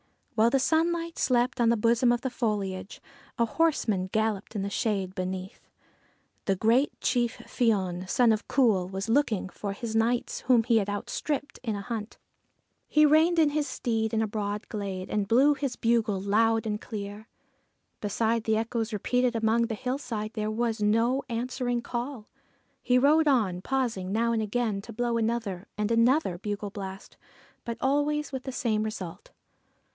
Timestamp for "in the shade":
4.55-5.13